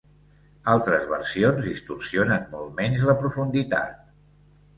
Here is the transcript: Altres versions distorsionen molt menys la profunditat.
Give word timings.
Altres 0.71 1.03
versions 1.11 1.67
distorsionen 1.73 2.49
molt 2.55 2.73
menys 2.81 3.07
la 3.11 3.17
profunditat. 3.21 4.03